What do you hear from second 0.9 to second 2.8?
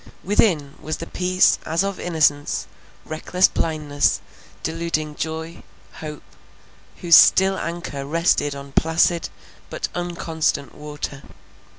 the peace as of innocence,